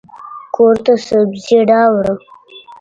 کورته 0.55 0.93
سبزي 1.07 1.59
راوړه. 1.69 2.13